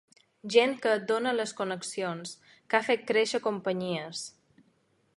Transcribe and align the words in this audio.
Gent 0.53 0.71
que 0.85 0.93
et 0.99 1.05
dóna 1.11 1.33
les 1.35 1.53
connexions, 1.59 2.33
que 2.71 2.79
ha 2.81 2.83
fet 2.91 3.07
créixer 3.13 3.45
companyies. 3.51 4.29